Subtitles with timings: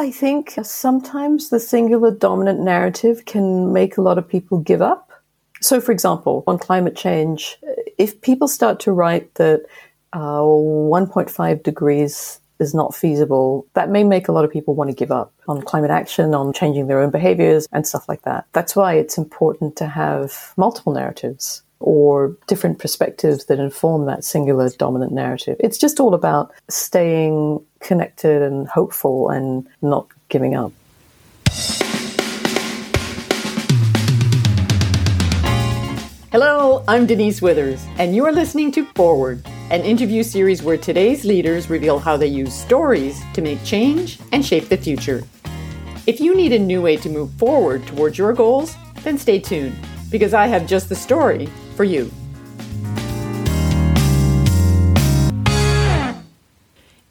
[0.00, 5.10] I think sometimes the singular dominant narrative can make a lot of people give up.
[5.60, 7.58] So, for example, on climate change,
[7.98, 9.66] if people start to write that
[10.14, 14.96] uh, 1.5 degrees is not feasible, that may make a lot of people want to
[14.96, 18.46] give up on climate action, on changing their own behaviors, and stuff like that.
[18.54, 24.68] That's why it's important to have multiple narratives or different perspectives that inform that singular
[24.68, 25.56] dominant narrative.
[25.58, 30.72] It's just all about staying connected and hopeful and not giving up.
[36.30, 41.24] Hello, I'm Denise Withers, and you are listening to Forward, an interview series where today's
[41.24, 45.24] leaders reveal how they use stories to make change and shape the future.
[46.06, 49.74] If you need a new way to move forward towards your goals, then stay tuned,
[50.08, 51.48] because I have just the story
[51.80, 52.10] for you.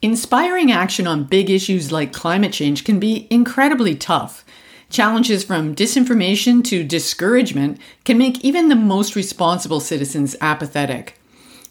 [0.04, 4.46] Inspiring action on big issues like climate change can be incredibly tough.
[4.92, 11.20] Challenges from disinformation to discouragement can make even the most responsible citizens apathetic.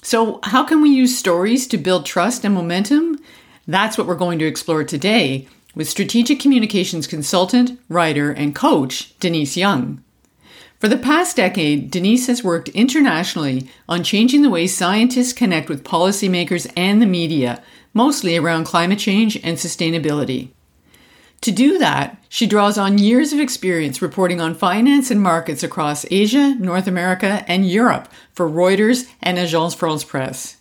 [0.02, 3.20] So, how can we use stories to build trust and momentum?
[3.68, 5.46] That's what we're going to explore today
[5.76, 10.02] with strategic communications consultant, writer, and coach Denise Young.
[10.78, 15.82] For the past decade, Denise has worked internationally on changing the way scientists connect with
[15.82, 17.60] policymakers and the media,
[17.92, 20.50] mostly around climate change and sustainability.
[21.40, 26.06] To do that, she draws on years of experience reporting on finance and markets across
[26.12, 30.58] Asia, North America, and Europe for Reuters and Agence France Presse.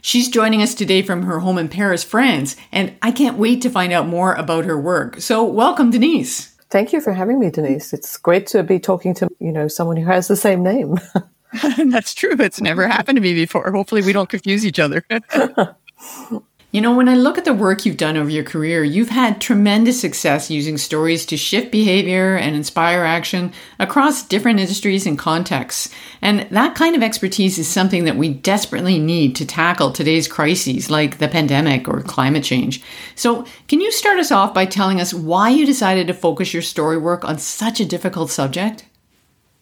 [0.00, 3.70] She's joining us today from her home in Paris, France, and I can't wait to
[3.70, 5.20] find out more about her work.
[5.20, 6.55] So, welcome, Denise.
[6.76, 7.94] Thank you for having me, Denise.
[7.94, 11.00] It's great to be talking to, you know, someone who has the same name.
[11.90, 12.36] That's true.
[12.38, 13.72] It's never happened to me before.
[13.72, 15.02] Hopefully we don't confuse each other.
[16.76, 19.40] You know, when I look at the work you've done over your career, you've had
[19.40, 25.88] tremendous success using stories to shift behavior and inspire action across different industries and contexts.
[26.20, 30.90] And that kind of expertise is something that we desperately need to tackle today's crises
[30.90, 32.82] like the pandemic or climate change.
[33.14, 36.62] So, can you start us off by telling us why you decided to focus your
[36.62, 38.84] story work on such a difficult subject?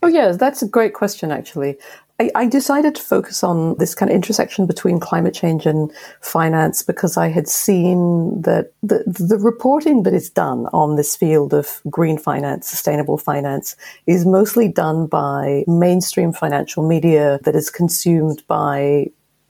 [0.03, 1.79] Oh, yeah, that's a great question, actually.
[2.21, 6.81] I, I, decided to focus on this kind of intersection between climate change and finance
[6.83, 11.81] because I had seen that the, the reporting that is done on this field of
[11.91, 13.75] green finance, sustainable finance,
[14.07, 19.07] is mostly done by mainstream financial media that is consumed by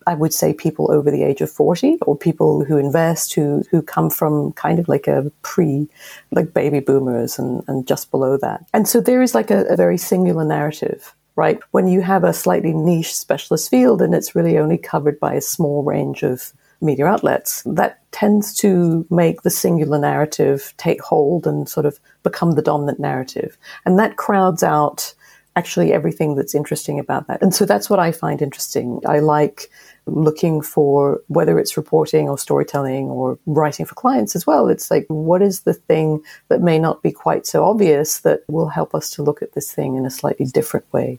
[0.06, 3.80] I would say people over the age of 40 or people who invest who, who
[3.80, 5.88] come from kind of like a pre,
[6.30, 8.66] like baby boomers and, and just below that.
[8.74, 11.58] And so there is like a, a very singular narrative right?
[11.72, 15.40] When you have a slightly niche specialist field and it's really only covered by a
[15.40, 21.68] small range of media outlets, that tends to make the singular narrative take hold and
[21.68, 23.56] sort of become the dominant narrative.
[23.84, 25.14] And that crowds out
[25.56, 27.42] actually everything that's interesting about that.
[27.42, 29.00] And so that's what I find interesting.
[29.06, 29.70] I like
[30.06, 34.68] looking for whether it's reporting or storytelling or writing for clients as well.
[34.68, 38.68] It's like, what is the thing that may not be quite so obvious that will
[38.68, 41.18] help us to look at this thing in a slightly different way?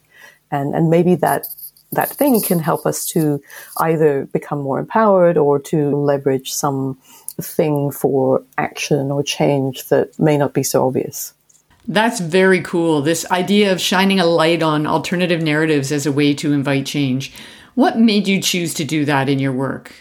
[0.52, 1.48] And, and maybe that
[1.92, 3.42] that thing can help us to
[3.78, 6.98] either become more empowered or to leverage some
[7.42, 11.34] thing for action or change that may not be so obvious.
[11.88, 13.02] That's very cool.
[13.02, 17.32] This idea of shining a light on alternative narratives as a way to invite change.
[17.76, 19.92] What made you choose to do that in your work?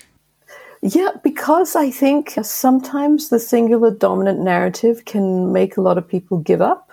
[0.81, 6.39] Yeah, because I think sometimes the singular dominant narrative can make a lot of people
[6.39, 6.91] give up.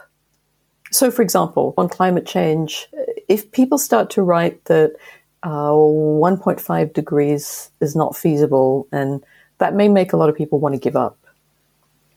[0.91, 2.87] So, for example, on climate change,
[3.27, 4.95] if people start to write that
[5.43, 9.23] uh, 1.5 degrees is not feasible, and
[9.59, 11.17] that may make a lot of people want to give up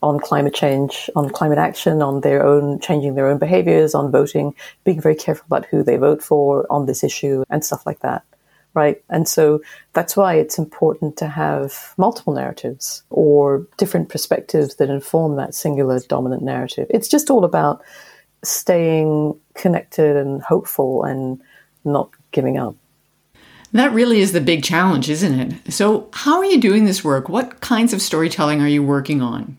[0.03, 4.55] on climate change, on climate action, on their own changing their own behaviors, on voting,
[4.85, 8.25] being very careful about who they vote for on this issue, and stuff like that
[8.75, 9.03] right?
[9.09, 9.61] And so
[9.93, 16.01] that's why it's important to have multiple narratives or different perspectives that inform that singular
[16.01, 16.87] dominant narrative.
[16.91, 17.83] It's just all about
[18.43, 21.41] staying connected and hopeful and
[21.85, 22.77] not giving up.
[23.73, 25.73] That really is the big challenge, isn't it?
[25.73, 27.29] So, how are you doing this work?
[27.29, 29.57] What kinds of storytelling are you working on?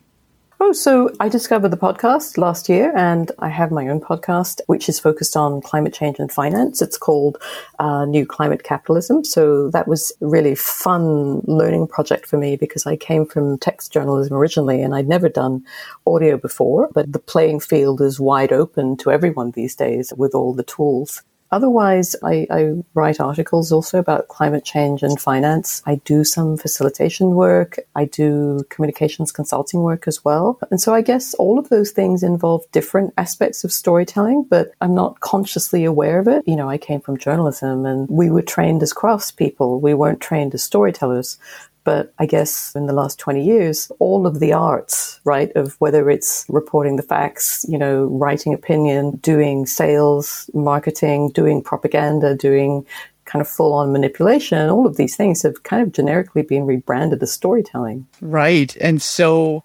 [0.68, 4.90] Oh, so I discovered the podcast last year, and I have my own podcast, which
[4.90, 6.82] is focused on climate change and finance.
[6.82, 7.38] It's called
[7.78, 9.24] uh, New Climate Capitalism.
[9.24, 13.94] So that was a really fun learning project for me because I came from text
[13.94, 15.64] journalism originally, and I'd never done
[16.08, 16.90] audio before.
[16.96, 21.22] But the playing field is wide open to everyone these days with all the tools.
[21.56, 25.82] Otherwise, I, I, write articles also about climate change and finance.
[25.86, 27.80] I do some facilitation work.
[27.96, 30.60] I do communications consulting work as well.
[30.70, 34.94] And so I guess all of those things involve different aspects of storytelling, but I'm
[34.94, 36.44] not consciously aware of it.
[36.46, 39.80] You know, I came from journalism and we were trained as craftspeople.
[39.80, 41.38] We weren't trained as storytellers.
[41.86, 46.10] But I guess in the last 20 years, all of the arts, right, of whether
[46.10, 52.86] it's reporting the facts, you know, writing opinion, doing sales, marketing, doing propaganda, doing
[53.26, 57.22] kind of full on manipulation, all of these things have kind of generically been rebranded
[57.24, 58.06] as storytelling.
[58.22, 58.76] Right.
[58.78, 59.64] And so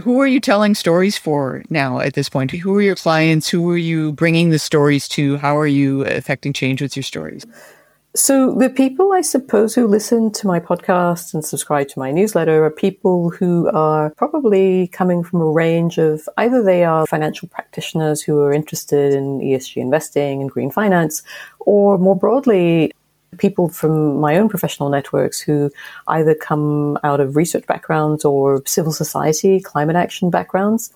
[0.00, 2.50] who are you telling stories for now at this point?
[2.50, 3.48] Who are your clients?
[3.48, 5.36] Who are you bringing the stories to?
[5.38, 7.44] How are you affecting change with your stories?
[8.14, 12.64] So, the people I suppose who listen to my podcast and subscribe to my newsletter
[12.64, 18.22] are people who are probably coming from a range of either they are financial practitioners
[18.22, 21.22] who are interested in ESG investing and green finance,
[21.60, 22.92] or more broadly,
[23.36, 25.70] people from my own professional networks who
[26.08, 30.92] either come out of research backgrounds or civil society, climate action backgrounds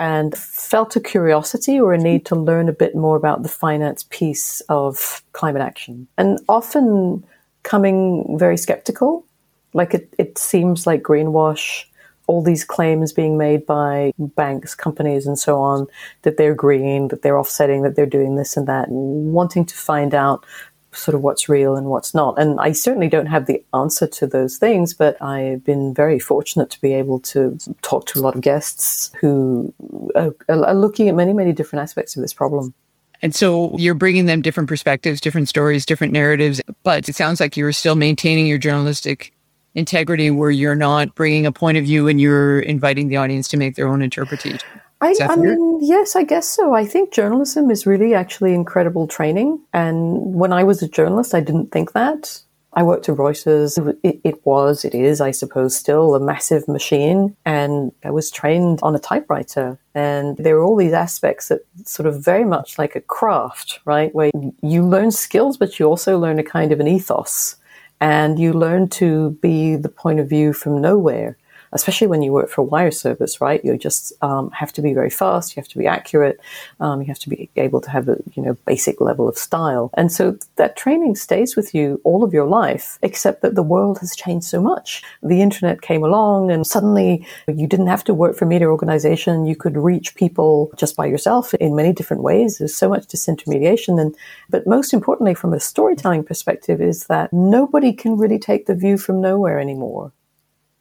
[0.00, 4.06] and felt a curiosity or a need to learn a bit more about the finance
[4.08, 6.08] piece of climate action.
[6.16, 7.22] And often
[7.64, 9.26] coming very skeptical,
[9.74, 11.84] like it, it seems like greenwash,
[12.28, 15.86] all these claims being made by banks, companies, and so on
[16.22, 19.76] that they're green, that they're offsetting, that they're doing this and that, and wanting to
[19.76, 20.46] find out
[20.92, 22.38] sort of what's real and what's not.
[22.38, 26.70] And I certainly don't have the answer to those things, but I've been very fortunate
[26.70, 29.72] to be able to talk to a lot of guests who
[30.14, 32.74] are, are looking at many, many different aspects of this problem.
[33.22, 37.56] And so you're bringing them different perspectives, different stories, different narratives, but it sounds like
[37.56, 39.32] you're still maintaining your journalistic
[39.74, 43.56] integrity where you're not bringing a point of view and you're inviting the audience to
[43.56, 44.68] make their own interpretation.
[45.00, 46.74] I, I mean, yes, I guess so.
[46.74, 49.60] I think journalism is really actually incredible training.
[49.72, 52.42] And when I was a journalist, I didn't think that.
[52.74, 53.96] I worked at Reuters.
[54.04, 57.34] It, it, was, it is, I suppose, still a massive machine.
[57.44, 59.78] And I was trained on a typewriter.
[59.94, 64.14] And there were all these aspects that sort of very much like a craft, right?
[64.14, 64.30] Where
[64.62, 67.56] you learn skills, but you also learn a kind of an ethos.
[68.02, 71.36] And you learn to be the point of view from nowhere
[71.72, 73.64] especially when you work for a wire service, right?
[73.64, 75.54] You just um, have to be very fast.
[75.54, 76.40] You have to be accurate.
[76.80, 79.90] Um, you have to be able to have a you know basic level of style.
[79.94, 83.98] And so that training stays with you all of your life, except that the world
[83.98, 85.02] has changed so much.
[85.22, 89.46] The internet came along, and suddenly you didn't have to work for a media organization.
[89.46, 92.58] You could reach people just by yourself in many different ways.
[92.58, 94.14] There's so much disintermediation, and
[94.48, 98.98] but most importantly, from a storytelling perspective, is that nobody can really take the view
[98.98, 100.12] from nowhere anymore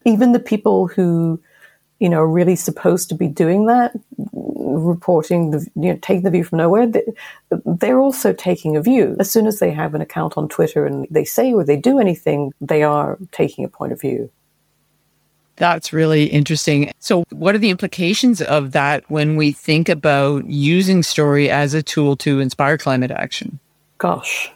[0.09, 1.39] even the people who,
[1.99, 3.91] you know, are really supposed to be doing that,
[4.33, 7.03] reporting the, you know, taking the view from nowhere, they,
[7.65, 9.15] they're also taking a view.
[9.19, 11.99] As soon as they have an account on Twitter and they say or they do
[11.99, 14.29] anything, they are taking a point of view.
[15.55, 16.89] That's really interesting.
[16.99, 21.83] So, what are the implications of that when we think about using story as a
[21.83, 23.59] tool to inspire climate action?
[23.97, 24.49] Gosh,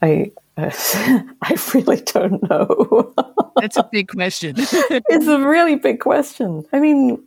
[0.00, 0.30] I
[1.42, 3.14] I really don't know.
[3.60, 4.56] That's a big question.
[4.58, 6.64] it's a really big question.
[6.72, 7.22] I mean,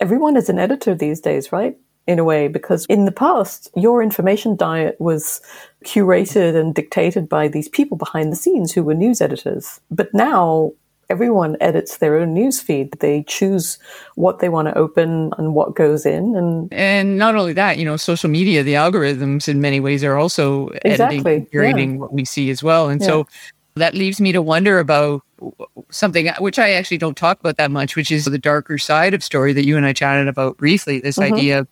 [0.00, 1.76] everyone is an editor these days, right?
[2.08, 5.40] In a way, because in the past, your information diet was
[5.84, 9.80] curated and dictated by these people behind the scenes who were news editors.
[9.88, 10.72] But now
[11.12, 12.90] everyone edits their own news feed.
[13.00, 13.78] They choose
[14.14, 16.34] what they want to open and what goes in.
[16.34, 20.16] And and not only that, you know, social media, the algorithms in many ways are
[20.16, 21.18] also exactly.
[21.18, 21.98] editing, curating yeah.
[21.98, 22.88] what we see as well.
[22.88, 23.06] And yeah.
[23.06, 23.26] so
[23.74, 25.22] that leaves me to wonder about
[25.90, 29.22] something which I actually don't talk about that much, which is the darker side of
[29.22, 31.00] story that you and I chatted about briefly.
[31.00, 31.34] This mm-hmm.
[31.34, 31.66] idea,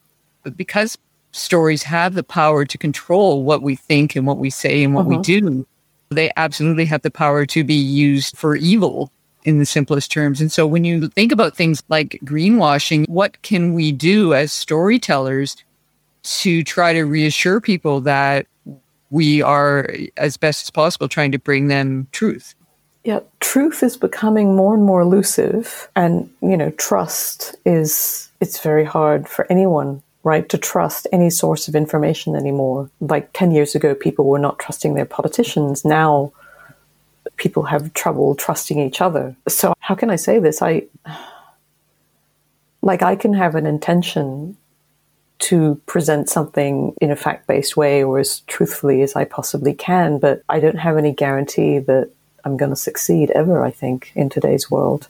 [0.57, 0.99] because
[1.33, 5.07] stories have the power to control what we think and what we say and what
[5.07, 5.17] mm-hmm.
[5.17, 5.67] we do,
[6.11, 9.13] they absolutely have the power to be used for evil
[9.45, 10.41] in the simplest terms.
[10.41, 15.57] And so when you think about things like greenwashing, what can we do as storytellers
[16.23, 18.47] to try to reassure people that
[19.11, 22.55] we are, as best as possible, trying to bring them truth?
[23.03, 25.89] Yeah, truth is becoming more and more elusive.
[25.97, 31.69] And, you know, trust is, it's very hard for anyone right, to trust any source
[31.69, 32.91] of information anymore.
[33.01, 35.85] Like 10 years ago, people were not trusting their politicians.
[35.85, 36.33] Now,
[37.41, 39.35] people have trouble trusting each other.
[39.49, 40.63] So, how can I say this?
[40.63, 40.85] I
[42.83, 44.57] like I can have an intention
[45.41, 50.19] to present something in a fact based way or as truthfully as I possibly can,
[50.19, 52.11] but I don't have any guarantee that
[52.45, 55.09] I'm going to succeed ever, I think, in today's world.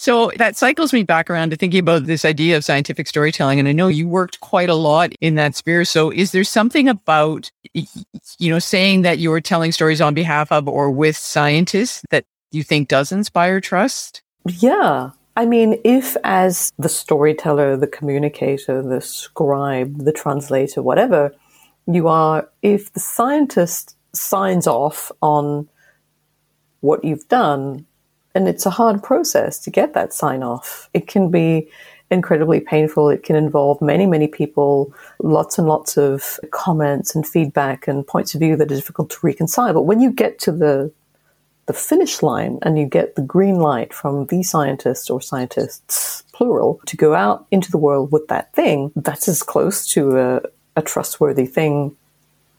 [0.00, 3.58] So that cycles me back around to thinking about this idea of scientific storytelling.
[3.58, 5.84] And I know you worked quite a lot in that sphere.
[5.84, 10.66] So is there something about, you know, saying that you're telling stories on behalf of
[10.66, 14.22] or with scientists that you think does inspire trust?
[14.46, 15.10] Yeah.
[15.36, 21.30] I mean, if as the storyteller, the communicator, the scribe, the translator, whatever
[21.86, 25.68] you are, if the scientist signs off on
[26.80, 27.84] what you've done,
[28.34, 30.88] and it's a hard process to get that sign off.
[30.94, 31.68] It can be
[32.10, 33.08] incredibly painful.
[33.08, 38.34] It can involve many, many people, lots and lots of comments and feedback and points
[38.34, 39.72] of view that are difficult to reconcile.
[39.72, 40.92] But when you get to the
[41.66, 46.80] the finish line and you get the green light from the scientist or scientists plural
[46.86, 50.40] to go out into the world with that thing, that's as close to a,
[50.74, 51.96] a trustworthy thing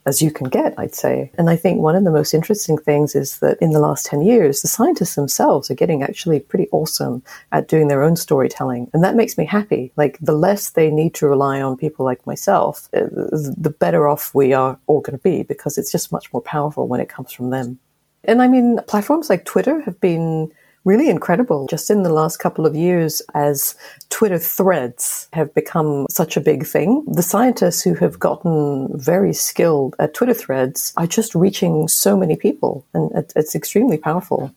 [0.04, 1.30] as you can get, I'd say.
[1.38, 4.22] And I think one of the most interesting things is that in the last 10
[4.22, 8.90] years, the scientists themselves are getting actually pretty awesome at doing their own storytelling.
[8.92, 9.92] And that makes me happy.
[9.96, 14.34] Like the less they need to rely on people like myself, uh, the better off
[14.34, 17.30] we are all going to be because it's just much more powerful when it comes
[17.30, 17.78] from them.
[18.24, 20.52] And I mean, platforms like Twitter have been
[20.84, 23.74] really incredible just in the last couple of years as
[24.10, 27.04] Twitter threads have become such a big thing.
[27.06, 32.36] The scientists who have gotten very skilled at Twitter threads are just reaching so many
[32.36, 34.52] people and it's extremely powerful.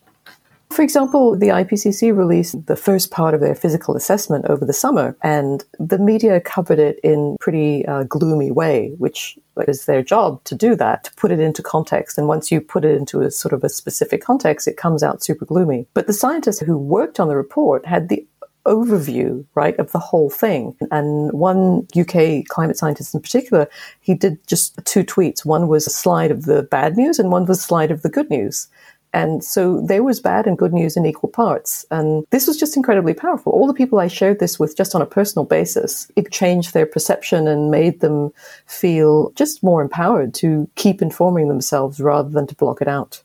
[0.76, 5.16] For example, the IPCC released the first part of their physical assessment over the summer,
[5.24, 9.40] and the media covered it in pretty uh, gloomy way, which
[9.70, 12.18] is their job to do that, to put it into context.
[12.18, 15.24] And once you put it into a sort of a specific context, it comes out
[15.24, 15.88] super gloomy.
[15.94, 18.28] But the scientists who worked on the report had the
[18.66, 20.76] overview, right, of the whole thing.
[20.92, 23.70] And one UK climate scientist in particular,
[24.02, 25.46] he did just two tweets.
[25.46, 28.10] One was a slide of the bad news and one was a slide of the
[28.10, 28.68] good news.
[29.16, 31.86] And so there was bad and good news in equal parts.
[31.90, 33.54] And this was just incredibly powerful.
[33.54, 36.86] All the people I shared this with just on a personal basis, it changed their
[36.86, 38.34] perception and made them
[38.66, 43.24] feel just more empowered to keep informing themselves rather than to block it out.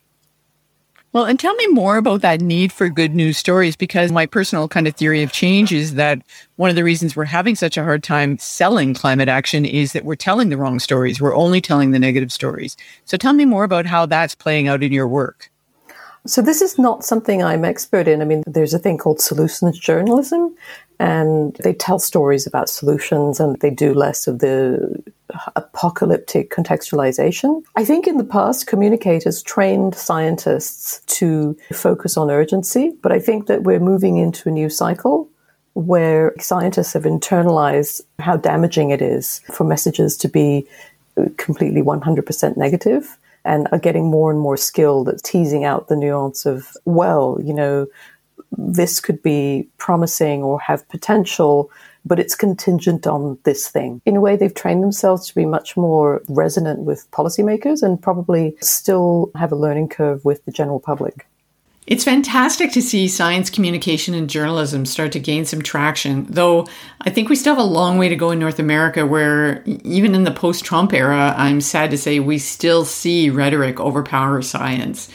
[1.13, 4.69] Well, and tell me more about that need for good news stories because my personal
[4.69, 6.23] kind of theory of change is that
[6.55, 10.05] one of the reasons we're having such a hard time selling climate action is that
[10.05, 11.21] we're telling the wrong stories.
[11.21, 12.77] We're only telling the negative stories.
[13.07, 15.50] So tell me more about how that's playing out in your work.
[16.27, 18.21] So this is not something I'm expert in.
[18.21, 20.55] I mean, there's a thing called solutions journalism,
[20.99, 25.03] and they tell stories about solutions and they do less of the
[25.57, 27.63] apocalyptic contextualization.
[27.75, 33.47] I think in the past, communicators trained scientists to focus on urgency, but I think
[33.47, 35.29] that we're moving into a new cycle
[35.75, 40.67] where scientists have internalized how damaging it is for messages to be
[41.39, 46.47] completely 100% negative and are getting more and more skilled at teasing out the nuance
[46.47, 47.87] of, well, you know,
[48.57, 51.71] this could be promising or have potential,
[52.05, 54.01] but it's contingent on this thing.
[54.05, 58.57] In a way, they've trained themselves to be much more resonant with policymakers and probably
[58.61, 61.27] still have a learning curve with the general public.
[61.91, 66.69] It's fantastic to see science communication and journalism start to gain some traction, though
[67.01, 70.15] I think we still have a long way to go in North America, where even
[70.15, 75.11] in the post Trump era, I'm sad to say we still see rhetoric overpower science.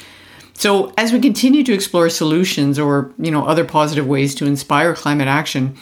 [0.54, 4.94] So as we continue to explore solutions or, you know, other positive ways to inspire
[4.94, 5.78] climate action,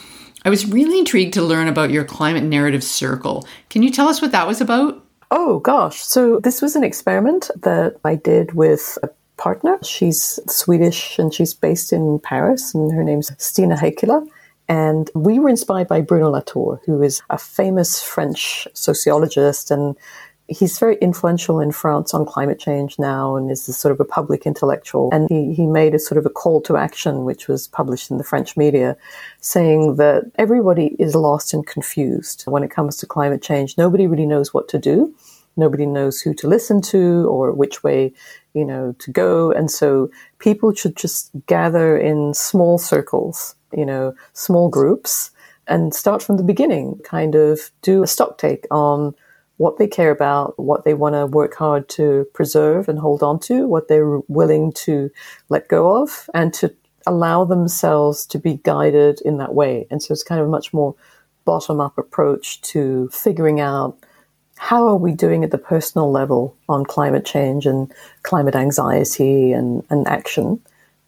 [0.46, 3.48] I was really intrigued to learn about your climate narrative circle.
[3.72, 5.04] Can you tell us what that was about?
[5.32, 6.04] Oh gosh.
[6.04, 9.10] So this was an experiment that I did with a
[9.44, 9.78] partner.
[9.84, 14.26] She's Swedish and she's based in Paris, and her name's Stina Heikkilä.
[14.70, 19.98] And we were inspired by Bruno Latour, who is a famous French sociologist and
[20.48, 24.06] he's very influential in France on climate change now and is a sort of a
[24.06, 25.10] public intellectual.
[25.12, 28.18] And he, he made a sort of a call to action, which was published in
[28.18, 28.96] the French media,
[29.42, 33.78] saying that everybody is lost and confused when it comes to climate change.
[33.78, 35.14] Nobody really knows what to do.
[35.56, 38.14] Nobody knows who to listen to or which way
[38.54, 39.52] you know, to go.
[39.52, 45.32] And so people should just gather in small circles, you know, small groups
[45.68, 49.16] and start from the beginning, kind of do a stock take on
[49.58, 53.40] what they care about, what they want to work hard to preserve and hold on
[53.40, 55.10] to, what they're willing to
[55.50, 56.74] let go of, and to
[57.06, 59.88] allow themselves to be guided in that way.
[59.90, 60.96] And so it's kind of a much more
[61.46, 63.98] bottom up approach to figuring out
[64.64, 67.92] how are we doing at the personal level on climate change and
[68.22, 70.58] climate anxiety and, and action?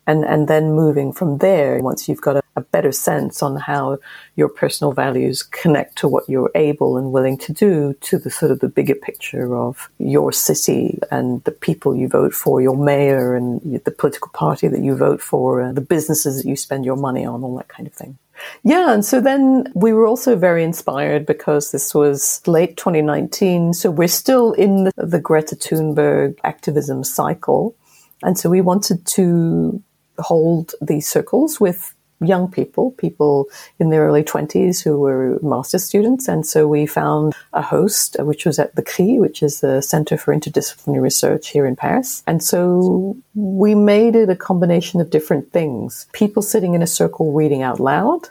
[0.05, 3.99] And, and then moving from there, once you've got a, a better sense on how
[4.35, 8.51] your personal values connect to what you're able and willing to do to the sort
[8.51, 13.35] of the bigger picture of your city and the people you vote for, your mayor
[13.35, 16.97] and the political party that you vote for, and the businesses that you spend your
[16.97, 18.17] money on, all that kind of thing.
[18.63, 23.89] Yeah, and so then we were also very inspired because this was late 2019, so
[23.89, 27.75] we're still in the, the Greta Thunberg activism cycle.
[28.23, 29.81] And so we wanted to
[30.19, 31.94] hold these circles with
[32.27, 33.47] young people, people
[33.79, 36.27] in their early 20s who were master's students.
[36.27, 40.17] And so we found a host, which was at the CRI, which is the Center
[40.17, 42.23] for Interdisciplinary Research here in Paris.
[42.27, 46.07] And so we made it a combination of different things.
[46.13, 48.29] People sitting in a circle reading out loud,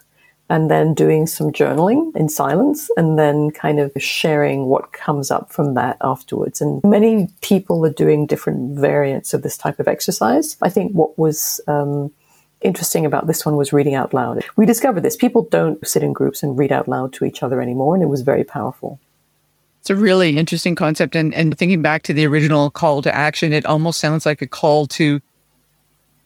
[0.50, 5.50] and then doing some journaling in silence and then kind of sharing what comes up
[5.50, 6.60] from that afterwards.
[6.60, 10.56] And many people are doing different variants of this type of exercise.
[10.60, 12.12] I think what was um,
[12.64, 14.44] interesting about this one was reading out loud.
[14.56, 15.16] We discovered this.
[15.16, 18.08] People don't sit in groups and read out loud to each other anymore, and it
[18.08, 18.98] was very powerful.
[19.80, 21.14] It's a really interesting concept.
[21.14, 24.46] And, and thinking back to the original call to action, it almost sounds like a
[24.46, 25.20] call to,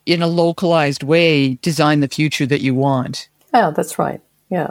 [0.07, 3.29] in a localized way, design the future that you want.
[3.53, 4.21] Yeah, that's right.
[4.49, 4.71] Yeah.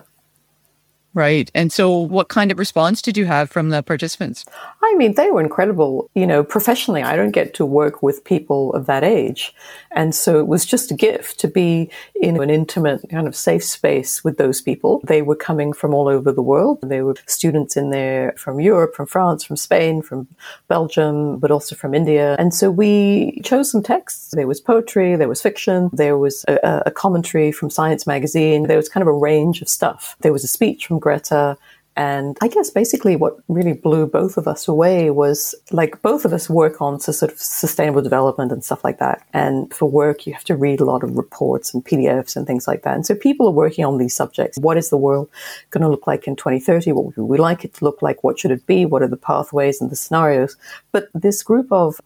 [1.14, 1.50] Right.
[1.56, 4.46] And so, what kind of response did you have from the participants?
[4.84, 6.12] I mean, they were incredible.
[6.14, 9.54] You know, professionally, I don't get to work with people of that age.
[9.92, 13.64] And so it was just a gift to be in an intimate, kind of safe
[13.64, 15.02] space with those people.
[15.06, 16.80] They were coming from all over the world.
[16.84, 20.28] They were students in there from Europe, from France, from Spain, from
[20.68, 22.36] Belgium, but also from India.
[22.38, 24.36] And so we chose some texts.
[24.36, 28.78] There was poetry, there was fiction, there was a, a commentary from Science Magazine, there
[28.78, 30.16] was kind of a range of stuff.
[30.20, 31.58] There was a speech from Greta.
[31.98, 36.32] And I guess basically what really blew both of us away was like both of
[36.32, 39.26] us work on sort of sustainable development and stuff like that.
[39.34, 42.68] And for work, you have to read a lot of reports and PDFs and things
[42.68, 42.94] like that.
[42.94, 44.60] And so people are working on these subjects.
[44.60, 45.28] What is the world
[45.72, 46.92] going to look like in 2030?
[46.92, 48.24] What would we like it to look like?
[48.24, 48.86] What should it be?
[48.86, 50.56] What are the pathways and the scenarios?
[50.92, 52.00] But this group of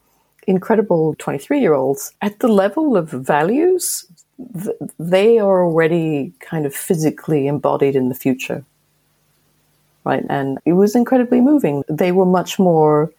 [0.47, 4.05] incredible 23 year olds at the level of values,
[4.97, 8.63] they are already kind of physically embodied in the future
[10.03, 10.25] right?
[10.29, 11.83] And it was incredibly moving.
[11.87, 13.11] They were much more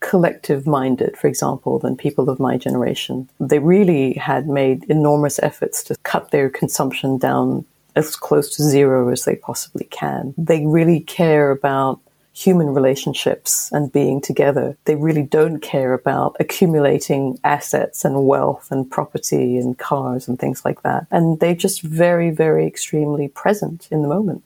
[0.00, 3.28] collective minded, for example, than people of my generation.
[3.38, 7.64] They really had made enormous efforts to cut their consumption down
[7.96, 10.34] as close to zero as they possibly can.
[10.38, 12.00] They really care about
[12.32, 14.76] human relationships and being together.
[14.84, 20.64] They really don't care about accumulating assets and wealth and property and cars and things
[20.64, 21.06] like that.
[21.10, 24.44] And they're just very, very extremely present in the moment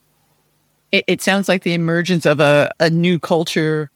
[0.94, 3.90] it, it sounds like the emergence of a, a new culture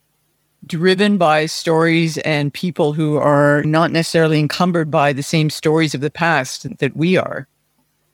[0.66, 6.00] driven by stories and people who are not necessarily encumbered by the same stories of
[6.00, 7.46] the past that we are.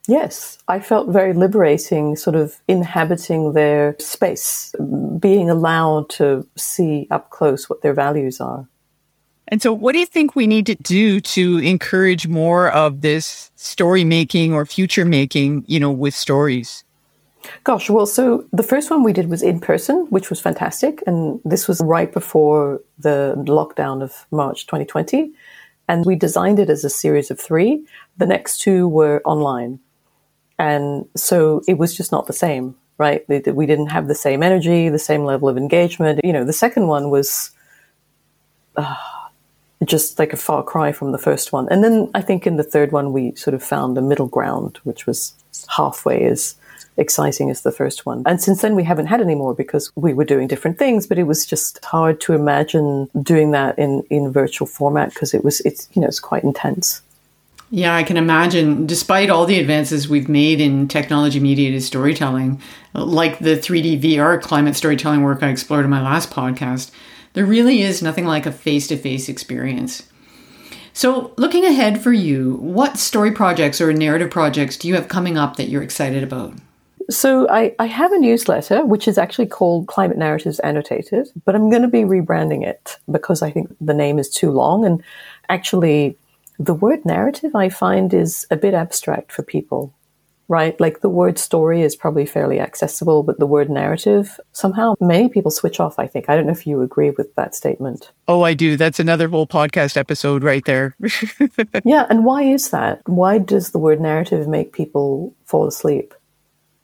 [0.07, 4.75] Yes, I felt very liberating, sort of inhabiting their space,
[5.19, 8.69] being allowed to see up close what their values are.
[9.49, 13.51] And so, what do you think we need to do to encourage more of this
[13.57, 16.85] story making or future making, you know, with stories?
[17.65, 21.03] Gosh, well, so the first one we did was in person, which was fantastic.
[21.07, 25.33] And this was right before the lockdown of March 2020.
[25.89, 27.85] And we designed it as a series of three.
[28.17, 29.81] The next two were online.
[30.59, 33.29] And so it was just not the same, right?
[33.29, 36.21] We didn't have the same energy, the same level of engagement.
[36.25, 37.51] You know, the second one was
[38.77, 38.97] uh,
[39.85, 41.69] just like a far cry from the first one.
[41.71, 44.79] And then I think in the third one, we sort of found a middle ground,
[44.85, 45.35] which was
[45.77, 46.55] halfway as
[46.97, 48.23] exciting as the first one.
[48.27, 51.19] And since then, we haven't had any more because we were doing different things, but
[51.19, 55.61] it was just hard to imagine doing that in, in virtual format because it was,
[55.61, 57.03] it's, you know, it's quite intense.
[57.71, 62.61] Yeah, I can imagine, despite all the advances we've made in technology mediated storytelling,
[62.93, 66.93] like the 3D VR climate storytelling work I explored in my last podcast,
[67.33, 70.09] there really is nothing like a face to face experience.
[70.93, 75.37] So, looking ahead for you, what story projects or narrative projects do you have coming
[75.37, 76.55] up that you're excited about?
[77.11, 81.71] So I, I have a newsletter which is actually called Climate Narratives Annotated, but I'm
[81.71, 84.85] going to be rebranding it because I think the name is too long.
[84.85, 85.03] And
[85.49, 86.17] actually,
[86.59, 89.93] the word narrative I find is a bit abstract for people,
[90.49, 90.79] right?
[90.81, 95.51] Like the word story is probably fairly accessible, but the word narrative, somehow many people
[95.51, 96.29] switch off, I think.
[96.29, 98.13] I don't know if you agree with that statement.
[98.29, 98.77] Oh, I do.
[98.77, 100.97] That's another whole podcast episode right there.
[101.85, 102.07] yeah.
[102.09, 103.03] And why is that?
[103.07, 106.15] Why does the word narrative make people fall asleep?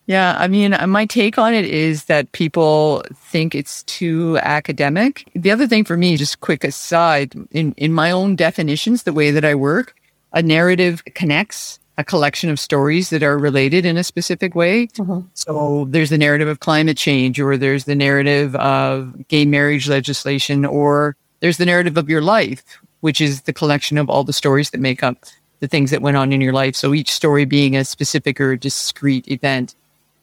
[0.07, 5.29] Yeah, I mean, uh, my take on it is that people think it's too academic.
[5.35, 9.31] The other thing for me, just quick aside, in, in my own definitions, the way
[9.31, 9.95] that I work,
[10.33, 14.87] a narrative connects a collection of stories that are related in a specific way.
[14.87, 15.21] Mm-hmm.
[15.35, 20.65] So there's the narrative of climate change, or there's the narrative of gay marriage legislation,
[20.65, 22.65] or there's the narrative of your life,
[23.01, 25.27] which is the collection of all the stories that make up
[25.61, 26.75] the things that went on in your life.
[26.75, 29.75] So each story being a specific or discrete event.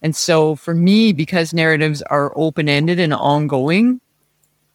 [0.02, 4.00] And so for me, because narratives are open ended and ongoing,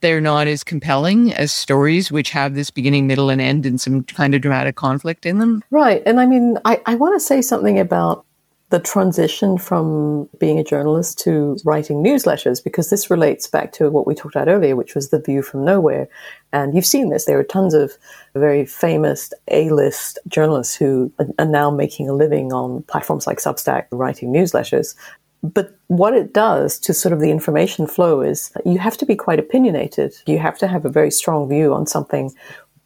[0.01, 4.03] they're not as compelling as stories which have this beginning, middle, and end and some
[4.03, 5.63] kind of dramatic conflict in them.
[5.71, 6.03] Right.
[6.05, 8.27] And I mean, I, I want to say something about
[8.73, 14.07] the transition from being a journalist to writing newsletters because this relates back to what
[14.07, 16.09] we talked about earlier, which was the view from nowhere.
[16.55, 17.27] And you've seen this.
[17.27, 17.93] There are tons of
[18.35, 24.33] very famous A-list journalists who are now making a living on platforms like Substack writing
[24.33, 24.95] newsletters.
[25.43, 29.17] But what it does to sort of the information flow is you have to be
[29.17, 30.15] quite opinionated.
[30.25, 32.33] You have to have a very strong view on something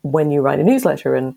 [0.03, 1.15] when you write a newsletter.
[1.15, 1.37] And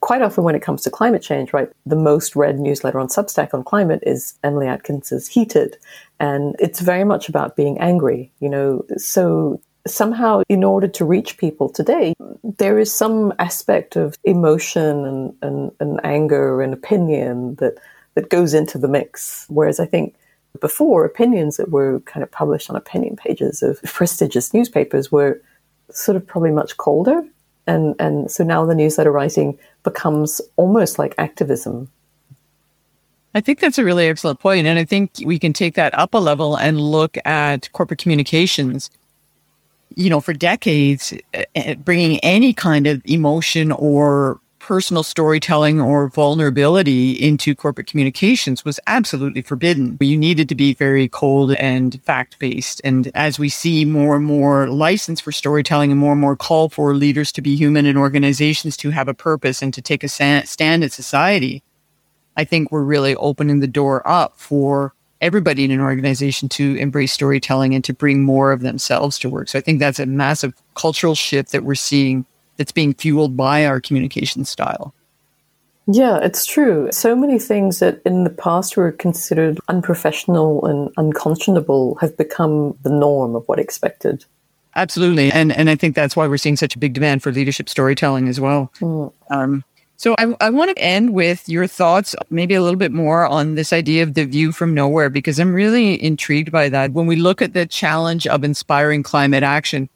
[0.00, 3.54] quite often when it comes to climate change, right, the most read newsletter on Substack
[3.54, 5.76] on climate is Emily Atkins's Heated.
[6.20, 8.84] And it's very much about being angry, you know.
[8.96, 15.36] So somehow in order to reach people today, there is some aspect of emotion and,
[15.42, 17.74] and, and anger and opinion that
[18.14, 19.44] that goes into the mix.
[19.48, 20.14] Whereas I think
[20.60, 25.40] before, opinions that were kind of published on opinion pages of prestigious newspapers were
[25.90, 27.24] sort of probably much colder.
[27.66, 31.90] And, and so now the newsletter writing becomes almost like activism.
[33.34, 34.66] I think that's a really excellent point.
[34.66, 38.90] And I think we can take that up a level and look at corporate communications.
[39.96, 46.08] You know, for decades, eh, eh, bringing any kind of emotion or personal storytelling or
[46.08, 49.98] vulnerability into corporate communications was absolutely forbidden.
[50.00, 52.80] You needed to be very cold and fact based.
[52.82, 56.70] And as we see more and more license for storytelling and more and more call
[56.70, 60.08] for leaders to be human and organizations to have a purpose and to take a
[60.08, 61.62] stand in society,
[62.34, 67.12] I think we're really opening the door up for everybody in an organization to embrace
[67.12, 69.48] storytelling and to bring more of themselves to work.
[69.48, 72.24] So I think that's a massive cultural shift that we're seeing
[72.56, 74.94] that's being fueled by our communication style.
[75.86, 76.88] Yeah, it's true.
[76.92, 82.90] So many things that in the past were considered unprofessional and unconscionable have become the
[82.90, 84.24] norm of what expected.
[84.76, 85.30] Absolutely.
[85.30, 88.28] And and I think that's why we're seeing such a big demand for leadership storytelling
[88.28, 88.72] as well.
[88.80, 89.12] Mm.
[89.30, 89.64] Um,
[89.96, 93.54] so I, I want to end with your thoughts, maybe a little bit more on
[93.54, 96.92] this idea of the view from nowhere, because I'm really intrigued by that.
[96.92, 99.88] When we look at the challenge of inspiring climate action,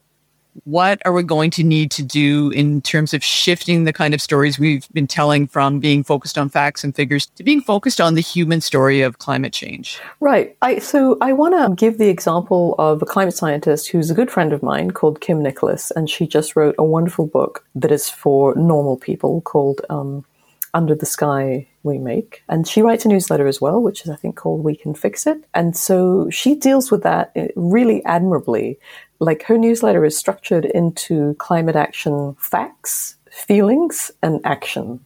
[0.64, 4.20] what are we going to need to do in terms of shifting the kind of
[4.20, 8.14] stories we've been telling from being focused on facts and figures to being focused on
[8.14, 10.00] the human story of climate change?
[10.20, 10.56] Right.
[10.62, 14.30] I, so I want to give the example of a climate scientist who's a good
[14.30, 18.08] friend of mine called Kim Nicholas, and she just wrote a wonderful book that is
[18.08, 20.24] for normal people called um,
[20.74, 22.42] Under the Sky we make.
[22.48, 25.26] And she writes a newsletter as well, which is, I think, called We Can Fix
[25.26, 25.44] It.
[25.54, 28.78] And so she deals with that uh, really admirably
[29.20, 35.04] like her newsletter is structured into climate action facts, feelings, and action.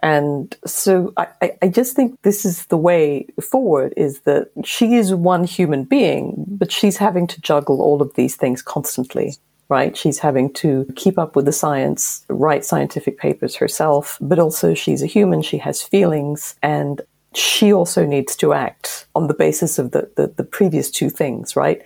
[0.00, 5.12] And so I, I just think this is the way forward is that she is
[5.12, 9.34] one human being, but she's having to juggle all of these things constantly,
[9.68, 9.96] right?
[9.96, 15.02] She's having to keep up with the science, write scientific papers herself, but also she's
[15.02, 15.42] a human.
[15.42, 17.02] She has feelings and
[17.34, 21.54] she also needs to act on the basis of the, the, the previous two things,
[21.54, 21.82] right?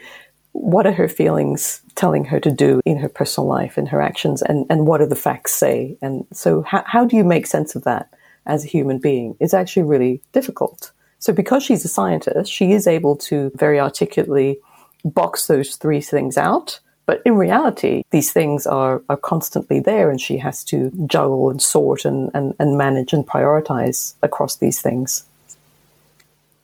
[0.52, 4.42] what are her feelings telling her to do in her personal life and her actions
[4.42, 7.74] and, and what do the facts say and so how, how do you make sense
[7.74, 8.12] of that
[8.46, 12.86] as a human being it's actually really difficult so because she's a scientist she is
[12.86, 14.58] able to very articulately
[15.04, 20.20] box those three things out but in reality, these things are, are constantly there, and
[20.20, 25.24] she has to juggle and sort and, and, and manage and prioritize across these things.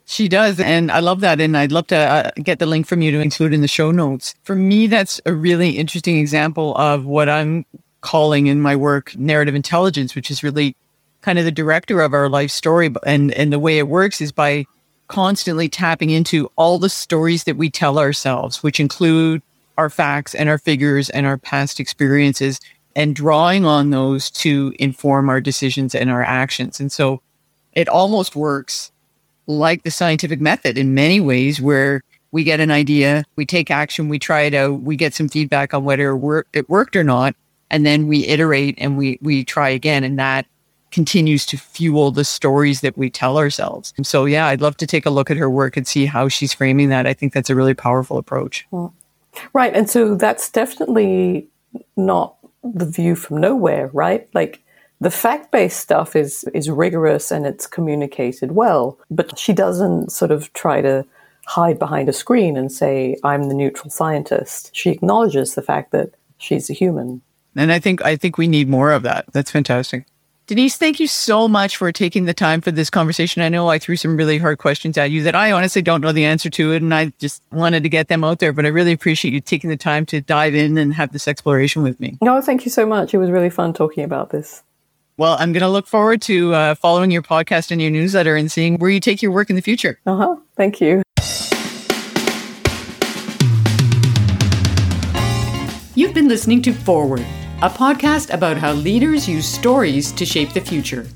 [0.07, 0.59] She does.
[0.59, 1.39] And I love that.
[1.39, 3.91] And I'd love to uh, get the link from you to include in the show
[3.91, 4.35] notes.
[4.43, 7.67] For me, that's a really interesting example of what I'm
[8.01, 10.75] calling in my work narrative intelligence, which is really
[11.21, 12.91] kind of the director of our life story.
[13.05, 14.65] And, and the way it works is by
[15.09, 19.43] constantly tapping into all the stories that we tell ourselves, which include
[19.79, 22.61] our facts and our figures and our past experiences
[22.95, 26.81] and drawing on those to inform our decisions and our actions.
[26.81, 27.23] And so
[27.73, 28.91] it almost works
[29.47, 34.09] like the scientific method in many ways where we get an idea, we take action,
[34.09, 36.11] we try it out, we get some feedback on whether
[36.53, 37.35] it worked or not,
[37.71, 40.47] and then we iterate and we we try again, and that
[40.91, 43.95] continues to fuel the stories that we tell ourselves.
[43.97, 46.29] And so, yeah, I'd love to take a look at her work and see how
[46.29, 47.07] she's framing that.
[47.07, 48.67] I think that's a really powerful approach.
[49.53, 51.49] Right, and so that's definitely
[51.97, 54.29] not the view from nowhere, right?
[54.35, 54.63] Like
[55.01, 60.53] the fact-based stuff is is rigorous and it's communicated well, but she doesn't sort of
[60.53, 61.05] try to
[61.47, 64.71] hide behind a screen and say I'm the neutral scientist.
[64.75, 67.23] She acknowledges the fact that she's a human.
[67.57, 69.27] And I think I think we need more of that.
[69.33, 70.07] That's fantastic.
[70.49, 73.43] Denise, thank you so much for taking the time for this conversation.
[73.43, 76.11] I know I threw some really hard questions at you that I honestly don't know
[76.11, 78.55] the answer to it, and I just wanted to get them out there.
[78.55, 81.83] But I really appreciate you taking the time to dive in and have this exploration
[81.83, 82.17] with me.
[82.23, 83.13] No, thank you so much.
[83.13, 84.63] It was really fun talking about this.
[85.19, 88.51] Well, I'm going to look forward to uh, following your podcast and your newsletter and
[88.51, 90.01] seeing where you take your work in the future.
[90.07, 90.37] Uh huh.
[90.57, 91.03] Thank you.
[95.95, 97.27] You've been listening to Forward
[97.61, 101.07] a podcast about how leaders use stories to shape the future.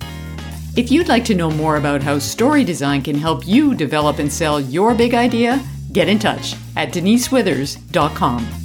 [0.76, 4.33] If you'd like to know more about how story design can help you develop and
[4.33, 8.62] sell your big idea, get in touch at denisewithers.com.